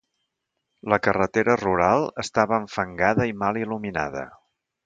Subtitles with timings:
[0.93, 4.29] La carretera rural estava enfangada i mal il·luminada.